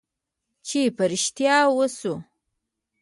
چې 0.67 0.81
په 0.95 1.03
رښتیا 1.11 1.57
وشوه. 1.77 2.17